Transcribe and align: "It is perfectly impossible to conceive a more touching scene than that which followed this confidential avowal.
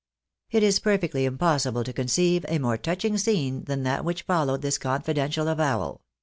"It 0.49 0.63
is 0.63 0.79
perfectly 0.79 1.25
impossible 1.25 1.83
to 1.83 1.93
conceive 1.93 2.43
a 2.49 2.57
more 2.57 2.75
touching 2.75 3.19
scene 3.19 3.65
than 3.65 3.83
that 3.83 4.03
which 4.03 4.23
followed 4.23 4.63
this 4.63 4.79
confidential 4.79 5.47
avowal. 5.47 6.01